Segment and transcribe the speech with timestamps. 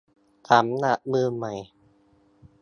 [0.49, 1.53] สำหรับมือใหม่